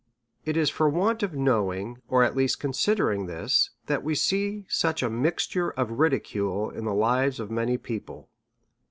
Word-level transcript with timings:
It 0.45 0.57
is 0.57 0.71
for 0.71 0.89
want 0.89 1.21
of 1.21 1.35
knowing, 1.35 1.99
or 2.07 2.23
at 2.23 2.35
least 2.35 2.59
considering 2.59 3.27
this, 3.27 3.69
that 3.85 4.03
we 4.03 4.15
see 4.15 4.65
such 4.67 5.03
a 5.03 5.11
mixture 5.11 5.69
of 5.69 5.91
ridicule 5.99 6.71
in 6.71 6.85
the 6.85 6.91
lives 6.95 7.37
DEVOUT 7.37 7.43
AND 7.43 7.49
HOLY 7.51 7.51
LIFE. 7.51 7.51
of 7.51 7.51
many 7.69 7.77
people. 7.77 8.29